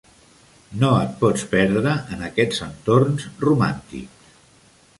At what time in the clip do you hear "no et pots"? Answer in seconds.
0.83-1.43